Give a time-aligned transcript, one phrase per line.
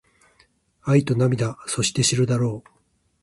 [0.81, 2.69] 愛と涙そして知るだろう